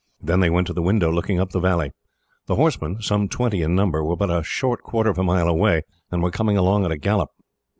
[0.19, 1.91] Then they went to the window looking up the valley.
[2.47, 5.83] The horsemen, some twenty in number, were but a short quarter of a mile away,
[6.09, 7.29] and were coming along at a gallop.